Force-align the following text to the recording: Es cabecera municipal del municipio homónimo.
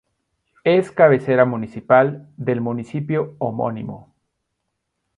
Es 0.63 0.89
cabecera 0.91 1.45
municipal 1.45 2.27
del 2.35 2.59
municipio 2.59 3.35
homónimo. 3.37 4.15